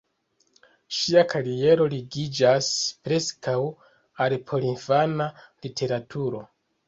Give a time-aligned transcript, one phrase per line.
[0.99, 2.69] Ŝia kariero ligiĝas
[3.09, 3.55] preskaŭ
[4.25, 5.29] al porinfana
[5.67, 6.43] literaturo.